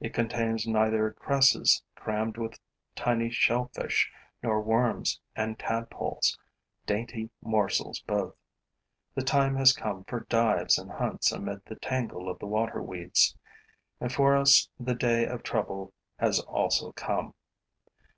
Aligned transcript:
It 0.00 0.12
contains 0.12 0.66
neither 0.66 1.12
cresses 1.12 1.84
crammed 1.94 2.36
with 2.38 2.58
tiny 2.96 3.30
shellfish 3.30 4.10
nor 4.42 4.60
worms 4.60 5.20
and 5.36 5.60
tadpoles, 5.60 6.36
dainty 6.86 7.30
morsels 7.40 8.00
both. 8.00 8.34
The 9.14 9.22
time 9.22 9.54
has 9.54 9.72
come 9.72 10.02
for 10.02 10.24
dives 10.28 10.76
and 10.76 10.90
hunts 10.90 11.30
amid 11.30 11.64
the 11.66 11.76
tangle 11.76 12.28
of 12.28 12.40
the 12.40 12.48
water 12.48 12.82
weeds; 12.82 13.36
and 14.00 14.12
for 14.12 14.36
us 14.36 14.68
the 14.80 14.96
day 14.96 15.24
of 15.24 15.44
trouble 15.44 15.94
has 16.18 16.40
also 16.40 16.90
come. 16.90 17.32